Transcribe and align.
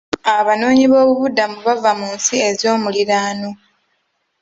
Abanoonyiboobubudamu 0.37 1.57
bava 1.65 1.91
mu 1.99 2.07
nsi 2.15 2.35
ezoomuliraano. 2.47 3.49